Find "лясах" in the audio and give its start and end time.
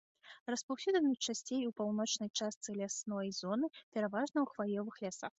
5.05-5.29